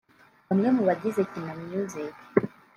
bamwe 0.47 0.69
mu 0.75 0.81
bagize 0.87 1.21
Kina 1.31 1.53
Music 1.67 2.15